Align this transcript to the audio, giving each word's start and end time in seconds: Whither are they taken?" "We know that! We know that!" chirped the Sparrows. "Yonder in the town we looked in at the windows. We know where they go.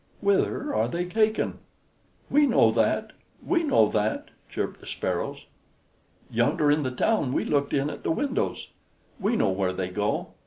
Whither 0.19 0.73
are 0.73 0.87
they 0.87 1.05
taken?" 1.05 1.59
"We 2.27 2.47
know 2.47 2.71
that! 2.71 3.13
We 3.45 3.61
know 3.61 3.87
that!" 3.89 4.29
chirped 4.49 4.79
the 4.79 4.87
Sparrows. 4.87 5.45
"Yonder 6.31 6.71
in 6.71 6.81
the 6.81 6.89
town 6.89 7.33
we 7.33 7.45
looked 7.45 7.71
in 7.71 7.87
at 7.87 8.01
the 8.01 8.09
windows. 8.09 8.69
We 9.19 9.35
know 9.35 9.51
where 9.51 9.73
they 9.73 9.89
go. 9.89 10.29